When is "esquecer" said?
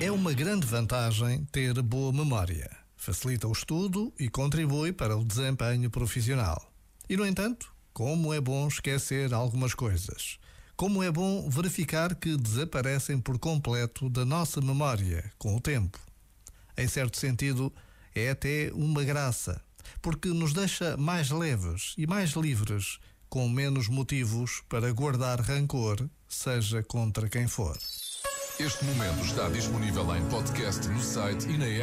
8.66-9.32